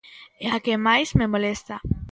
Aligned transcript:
E 0.43 0.45
a 0.55 0.57
que 0.65 0.75
máis 0.87 1.09
me 1.19 1.31
molesta. 1.33 1.75